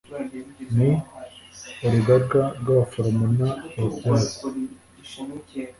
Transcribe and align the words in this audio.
n 0.75 0.77
Urugaga 1.85 2.41
rw 2.59 2.67
abaforomo 2.75 3.23
n 3.35 3.39
ababyaza 3.77 4.35